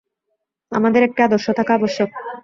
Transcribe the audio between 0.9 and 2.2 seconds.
একটি আদর্শ থাকা আবশ্যক।